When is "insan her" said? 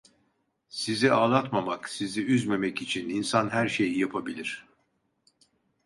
3.09-3.67